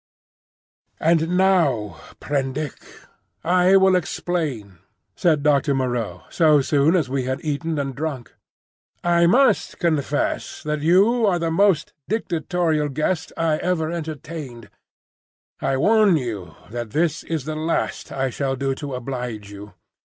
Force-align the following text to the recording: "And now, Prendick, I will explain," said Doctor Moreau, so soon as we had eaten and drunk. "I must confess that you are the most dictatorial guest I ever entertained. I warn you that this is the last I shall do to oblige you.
"And 0.99 1.37
now, 1.37 2.01
Prendick, 2.19 2.73
I 3.43 3.75
will 3.77 3.95
explain," 3.95 4.79
said 5.15 5.43
Doctor 5.43 5.75
Moreau, 5.75 6.23
so 6.31 6.59
soon 6.61 6.95
as 6.95 7.07
we 7.07 7.25
had 7.25 7.39
eaten 7.45 7.77
and 7.77 7.93
drunk. 7.95 8.33
"I 9.03 9.27
must 9.27 9.77
confess 9.77 10.63
that 10.63 10.81
you 10.81 11.27
are 11.27 11.37
the 11.37 11.51
most 11.51 11.93
dictatorial 12.09 12.89
guest 12.89 13.31
I 13.37 13.57
ever 13.57 13.91
entertained. 13.91 14.71
I 15.61 15.77
warn 15.77 16.17
you 16.17 16.55
that 16.71 16.93
this 16.97 17.21
is 17.23 17.45
the 17.45 17.55
last 17.55 18.11
I 18.11 18.31
shall 18.31 18.55
do 18.55 18.73
to 18.73 18.95
oblige 18.95 19.51
you. 19.51 19.75